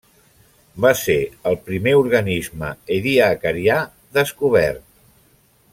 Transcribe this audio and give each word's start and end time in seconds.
Va 0.85 0.91
ser 1.01 1.17
el 1.51 1.57
primer 1.67 1.93
organisme 1.99 2.71
ediacarià 2.97 3.79
descobert. 4.19 4.85